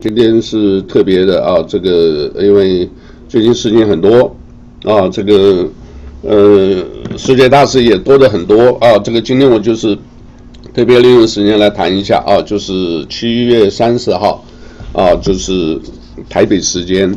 [0.00, 2.88] 今天是特别的啊，这个因为
[3.28, 4.34] 最近事情很多
[4.82, 5.68] 啊，这个
[6.22, 6.82] 呃
[7.18, 9.94] 世界大事也多的很多啊，这个今天我就是
[10.72, 14.42] 特别利用时间来谈一下啊，就是七月三十号
[14.94, 15.78] 啊，就是
[16.30, 17.14] 台北时间，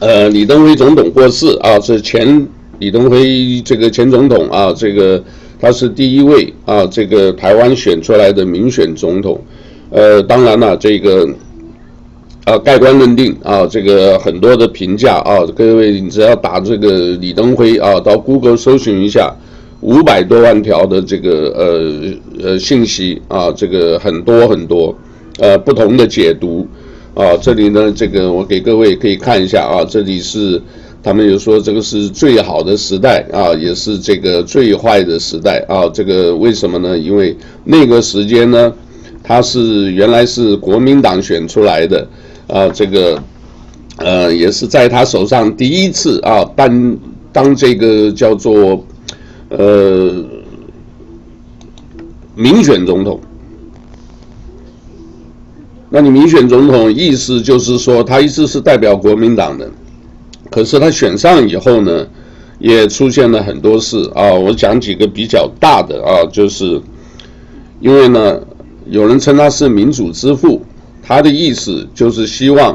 [0.00, 2.48] 呃，李登辉总统过世啊，是前
[2.78, 5.22] 李登辉这个前总统啊，这个
[5.60, 9.38] 他是第一位啊，这个台湾选出来的民选总统，
[9.90, 11.28] 呃，当然了，这个。
[12.44, 19.34] 啊，盖棺论定啊，这个很多的评价啊，各位你只要打这个李登辉啊，到 Google 搜寻一下，
[19.80, 24.96] 五百多万条的这个呃呃信息啊，这个很多很多
[25.38, 26.66] 呃不同的解读
[27.14, 30.60] 啊，这里呢，这个我给各位可以看一下啊，这里是
[31.02, 36.98] 他们有说这个是最好的时代啊，也是这个最坏的时代啊，这个为什么呢？
[36.98, 38.72] 因为那个时间呢，
[39.22, 42.06] 他是原来是国民党选出来的。
[42.52, 43.22] 啊，这个，
[43.98, 46.96] 呃，也是在他手上第一次啊，当
[47.30, 48.84] 当这个叫做，
[49.50, 50.12] 呃，
[52.34, 53.20] 民选总统。
[55.90, 59.70] 那你民选总统意思就是说，他一直是代表国民党的，
[60.50, 62.04] 可是他选上以后呢，
[62.58, 64.32] 也出现了很多事啊。
[64.32, 66.82] 我讲几个比较大的啊，就是
[67.78, 68.40] 因为呢，
[68.86, 70.62] 有人称他是民主之父。
[71.02, 72.72] 他的意思就是希望，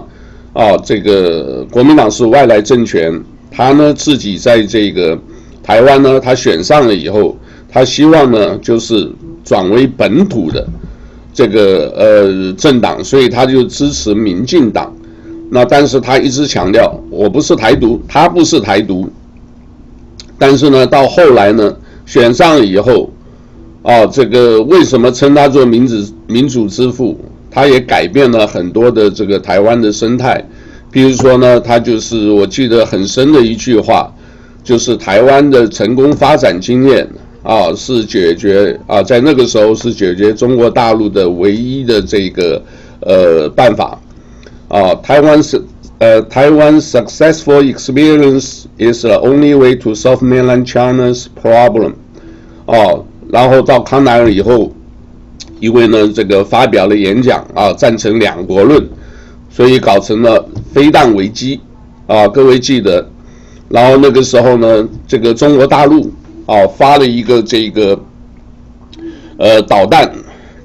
[0.51, 5.17] 啊，这个国民党是外来政权，他呢自己在这个
[5.63, 7.37] 台湾呢，他选上了以后，
[7.69, 9.09] 他希望呢就是
[9.43, 10.67] 转为本土的
[11.33, 14.93] 这个呃政党，所以他就支持民进党。
[15.49, 19.07] 那但是他一直强调，我不是台独，他不是台独。
[20.37, 21.73] 但是呢，到后来呢，
[22.05, 23.09] 选上了以后，
[23.85, 27.15] 啊，这个为什么称他做民主民主之父？
[27.51, 30.43] 他也改变了很多的这个台湾的生态，
[30.91, 34.11] 比如说呢，他就是我记得很深的一句话，
[34.63, 37.07] 就是台湾的成功发展经验
[37.43, 42.61] 啊，是解决啊，在那个时候是解决中国大陆的唯一的这个
[43.01, 43.97] 呃办法
[44.67, 45.61] 啊，台湾是
[45.99, 51.93] 呃台湾 successful experience is the only way to solve mainland China's problem
[52.65, 52.99] 啊，
[53.35, 54.71] 然后到康奈尔以后。
[55.61, 58.85] 因为呢，这个发表了演讲啊，赞成两国论，
[59.49, 61.59] 所以搞成了飞弹危机
[62.07, 62.27] 啊。
[62.27, 63.03] 各位记得，
[63.69, 66.11] 然后那个时候呢，这个中国大陆
[66.45, 67.97] 啊发了一个这个
[69.37, 70.11] 呃导弹，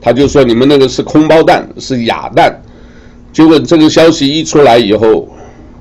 [0.01, 2.53] 他就说你们那个是空包弹，是哑弹。
[3.33, 5.29] 结果这个消息一出来以后，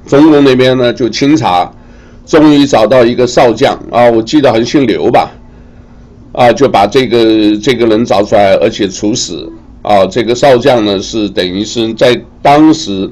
[0.05, 1.69] 中共那边呢就清查，
[2.27, 5.31] 终于找到一个少将啊，我记得好像姓刘吧。
[6.31, 9.51] 啊，就把这个这个人找出来，而且处死。
[9.81, 13.09] 啊，这个少将呢，是等于是在当时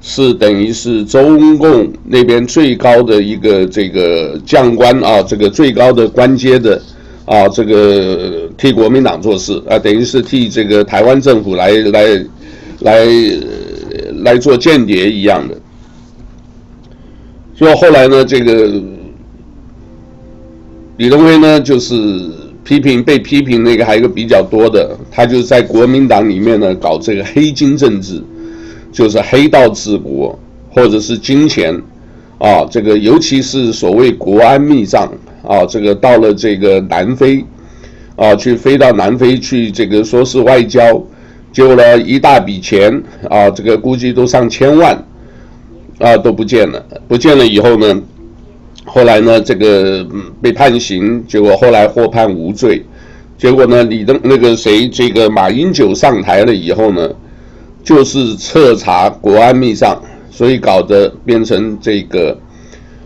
[0.00, 6.80] 是等于是中共那边最高的一个这个将官啊，这个最高的官阶的
[7.26, 12.24] 啊，这个替国民党做事啊，等于是替这个台湾政府来来
[12.78, 13.06] 来
[14.22, 15.54] 来做间谍一样的。
[17.56, 18.80] 所以后来呢，这个。
[21.00, 21.94] 李登辉呢，就是
[22.62, 28.22] 批评被批评那个还有一个比较多的，他就是在国民党里面呢搞这个黑金政治，
[28.92, 30.38] 就是黑道治国
[30.70, 31.74] 或者是金钱
[32.36, 35.10] 啊，这个尤其是所谓国安密账
[35.42, 37.42] 啊，这个到了这个南非
[38.16, 41.02] 啊，去飞到南非去这个说是外交，
[41.50, 45.02] 就了一大笔钱啊，这个估计都上千万
[45.98, 48.02] 啊都不见了，不见了以后呢。
[48.92, 50.04] 后来呢，这个
[50.42, 52.84] 被判刑，结果后来获判无罪。
[53.38, 57.08] 结果呢，李登那个谁，这个马英九上台了以后呢，
[57.84, 62.36] 就是彻查国安密账，所以搞得变成这个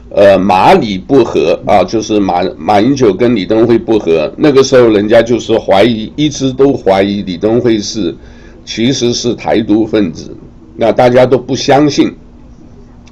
[0.09, 4.33] 呃马李不和啊，就是马马英九跟李登辉不和。
[4.39, 8.17] 那个时候人家就是怀疑，一直都怀疑李登辉是
[8.65, 10.35] 其实是台独分子，
[10.77, 12.11] 那大家都不相信。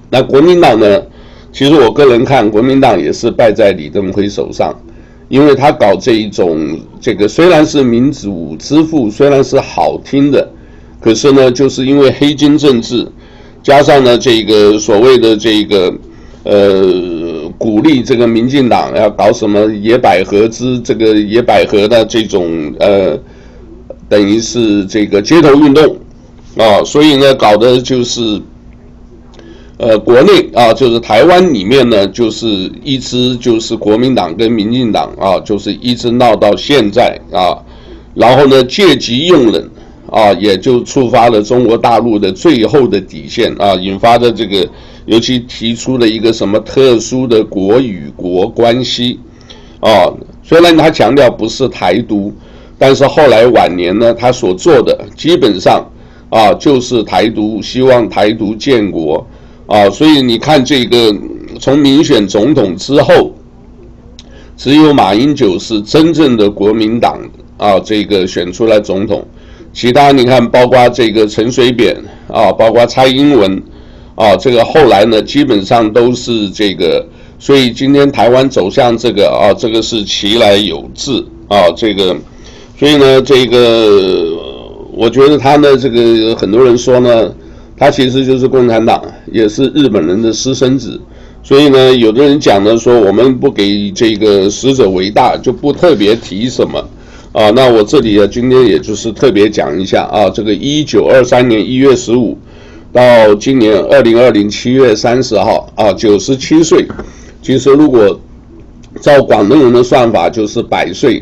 [0.09, 1.03] 那国民党呢？
[1.53, 4.75] 其实我个人看，国民党也是败在李登辉手上，
[5.29, 10.49] 因为他搞这一种这个虽然是民主之父，虽然是好听的，
[10.99, 13.07] 可是呢，就是因为黑金政治，
[13.63, 15.95] 加上呢这个所谓的这个
[16.45, 23.19] 呃鼓励这个民进党要搞什么野百合之这个野百合的这种呃，
[24.09, 25.97] 等于是这个街头运动
[26.57, 28.41] 啊，所以呢搞的就是。
[29.83, 37.59] 呃，国内啊，就是台湾里面呢，就是一直就是国民党跟民进党啊，就是一直闹到现在啊，
[38.15, 39.69] 然后呢，借机用人
[40.09, 44.65] 啊，也就触发了中国大陆的最后的底线啊，引发的这个，
[45.07, 49.19] 尤其提出了一个什么特殊的国与国关系
[49.81, 50.07] 啊。
[50.45, 52.33] 虽然他强调不是台独，
[52.79, 55.85] 但是后来晚年呢，他所做的基本上
[56.31, 59.27] 啊就是台独，希望台独建国
[59.73, 59.89] 啊。
[59.91, 61.15] 所以你看这个，
[61.59, 63.33] 从民选总统之后，
[64.57, 67.19] 只有马英九是真正的国民党
[67.57, 69.27] 啊，这个选出来总统。
[69.73, 71.97] 其他你看，包括这个陈水扁
[72.29, 73.63] 啊，包括蔡英文
[74.15, 77.05] 啊，这个后来呢，基本上都是这个。
[77.39, 82.15] 所以今天台湾走向这个啊，这个是其来有自啊，这个，
[82.79, 84.29] 所以呢，这个
[84.93, 87.35] 我觉得他呢，这个很多人说呢，
[87.83, 89.03] 他其实就是共产党，
[89.33, 91.01] 也是日本人的私生子。
[91.43, 96.79] 所以呢，有的人讲呢，说我们不给这个死者为大，就不特别提什么。
[97.33, 102.39] 啊，那我这里啊，今天也就是特别讲一下啊，这个一九二三年一月十五
[102.93, 106.87] 到今年二零二零七月三十号啊，九十七岁。
[107.43, 108.17] 其实如果
[109.01, 111.21] 照广东人的算法，就是百岁，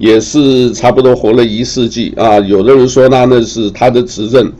[0.00, 2.40] 也是差不多活了一世纪啊。
[2.40, 4.50] 有的人说他那是他的执政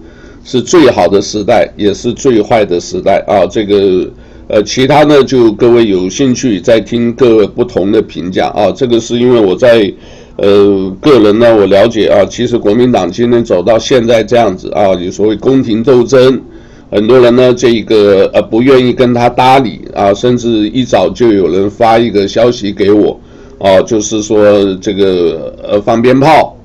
[0.44, 3.46] 是最好的时代，也是最坏的时代啊。
[3.46, 4.08] 这个
[4.48, 8.70] 呃，其他呢，就各位有兴趣再听各位不同的评价啊。
[8.70, 9.92] 这个是因为我在。
[10.38, 16.40] 呃，个人呢，我了解啊，其实国民党今天走到现在这样子啊，有所谓宫廷斗争，
[16.90, 23.20] 很多人呢，这个呃不愿意跟他搭理啊，甚至一早就有人发一个消息给我，
[23.58, 26.56] 啊，就是说这个呃放鞭炮，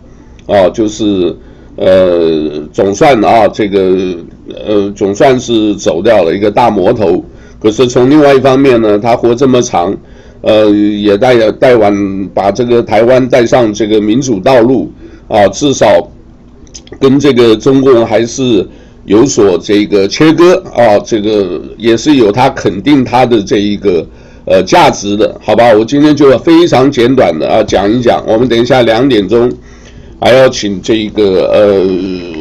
[0.47, 1.35] 啊，就是
[1.77, 4.17] 呃总算啊这个
[4.65, 7.23] 呃总算是走掉了一个大魔头，
[7.59, 9.95] 可是从另外一方面呢，他活这么长。
[10.41, 14.89] 呃，也带带完把这个台湾带上这个民主道路
[15.27, 15.87] 啊，至少
[16.99, 18.65] 跟这个中共还是
[19.05, 24.05] 有所这个切割啊，这个也是有他肯定他的这一个
[24.45, 25.73] 呃价值的，好吧？
[25.73, 29.51] 我今天就非常简短的啊讲一讲，我们等一下两点钟
[30.19, 31.87] 还要请这个呃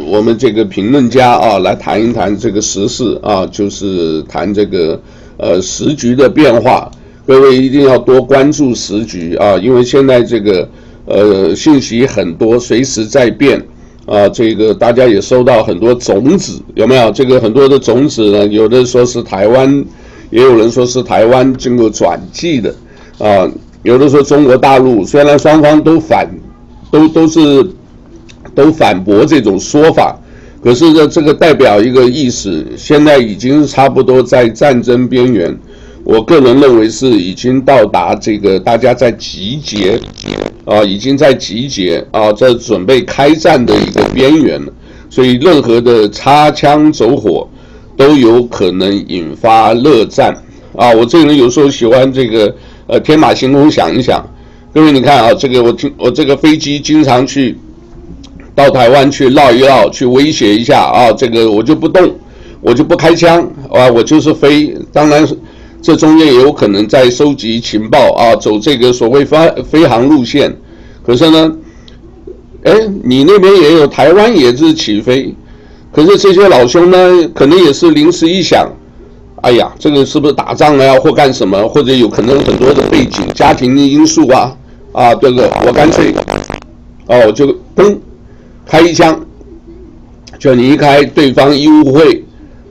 [0.07, 5.01] 我们这个评论家啊来谈一谈这个时事啊，就是谈这个
[5.37, 6.91] 呃时局的变化。
[7.27, 10.69] 各位一定要多关注时局啊，因为现在这个
[11.07, 13.61] 呃信息很多，随时在变
[14.07, 14.29] 啊。
[14.29, 17.11] 这个大家也收到很多种子，有没有？
[17.11, 19.85] 这个很多的种子呢，有的说是台湾，
[20.31, 22.75] 也有人说是台湾经过转寄的
[23.19, 23.51] 啊。
[23.83, 26.29] 有的说中国大陆，虽然双方都反，
[26.91, 27.41] 都都是
[28.55, 30.17] 都反驳这种说法，
[30.63, 35.57] 可是呢，这个代表一个意思，现在已经差不多在战争边缘。
[36.05, 40.01] 我个人认为是已经到达这个大家在集结
[40.65, 44.73] 啊，已经在集结啊，在准备开战的一个边缘了。
[45.11, 47.49] 所以任何的擦枪走火
[47.97, 50.33] 都有可能引发热战
[50.77, 50.93] 啊！
[50.93, 52.55] 我这个人有时候喜欢这个
[52.87, 54.25] 呃天马行空想一想，
[54.77, 57.57] 各位你看啊，这个我听我这个飞机经常去
[58.55, 62.15] 到台湾去绕一绕，去威胁一下啊，这个我就不动，
[62.61, 63.41] 我就不开枪
[63.73, 65.27] 啊，我就是飞，当然。
[65.81, 70.55] 这中间也有可能在收集情报啊，走这个所谓飞飞航路线。
[71.03, 71.57] 可是呢，
[72.65, 75.35] 哎，你那边也有台湾也是起飞，
[75.91, 78.71] 可是这些老兄呢，可能也是临时一想，
[79.41, 84.55] 哎呀，这个是不是打仗了呀，或干什么，或者有可能很多的背景、家庭的因素啊，
[84.97, 86.11] 啊，这个我干脆，
[87.07, 87.99] 哦，就嘣，
[88.65, 89.21] 开一枪，
[90.39, 92.25] 就离开，对方一误会，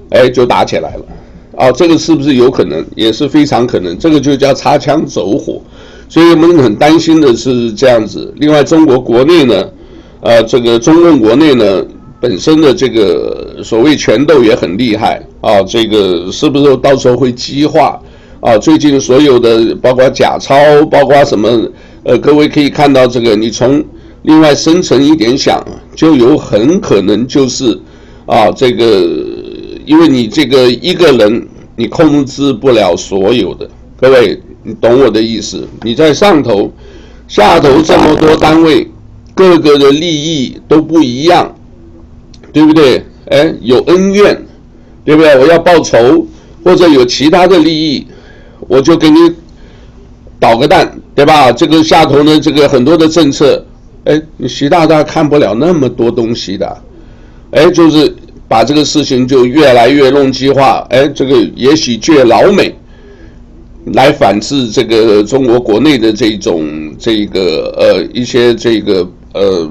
[0.09, 1.05] 哎，就打起来了。
[1.55, 2.83] 啊，这个是不是有可能？
[2.95, 3.95] 也是非常可能。
[3.99, 5.61] 这个就叫擦枪走火，
[6.09, 8.33] 所以我们很担心的是这样子。
[8.37, 9.63] 另外，中国国内呢，
[10.21, 11.85] 呃，这个中共国内呢，
[12.19, 15.61] 本身的这个所谓权斗也很厉害啊。
[15.61, 18.01] 这个是不是到时候会激化？
[18.39, 20.55] 啊，最近所有的包括假钞，
[20.89, 21.69] 包括什么？
[22.05, 23.83] 呃，各位可以看到这个，你从
[24.21, 25.63] 另外深层一点想，
[25.95, 27.79] 就有很可能就是
[28.25, 29.05] 啊，这个。
[29.87, 33.69] 因为你这个一个人，你控制不了所有的。
[33.97, 35.67] 各位，你懂我的意思？
[35.83, 36.71] 你在上头，
[37.27, 38.89] 下头这么多单位，
[39.35, 41.53] 各个的利益都不一样，
[42.51, 43.05] 对不对？
[43.29, 44.43] 哎，有恩怨，
[45.03, 45.37] 对不对？
[45.37, 46.25] 我要报仇，
[46.63, 48.07] 或者有其他的利益，
[48.67, 49.19] 我就给你
[50.39, 51.51] 捣个蛋，对吧？
[51.51, 53.65] 这个下头呢，这个很多的政策，
[54.03, 56.77] 哎，习大大看不了那么多东西的，
[57.51, 58.15] 哎，就是。
[58.47, 62.75] 把这个事情就越来越弄激化，哎，这个也许借老美
[63.93, 69.67] 来反制这个中国国内的这种这个呃一些这个呃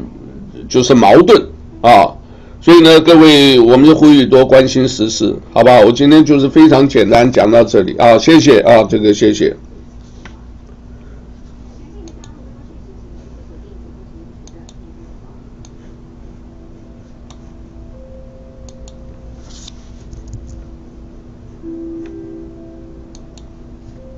[0.68, 1.40] 就是矛盾
[1.82, 2.10] 啊。
[2.60, 5.78] 所以呢，各位，我们就呼吁多关心时事，好吧？
[5.78, 9.54] 我今天就是非常简单讲到这里啊，谢谢啊，这个谢谢。